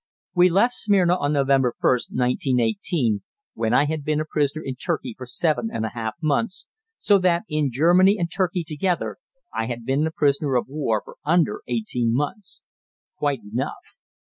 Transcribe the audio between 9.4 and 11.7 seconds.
I had been a prisoner of war for under